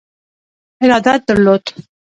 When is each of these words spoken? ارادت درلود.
ارادت 0.83 1.21
درلود. 1.27 1.63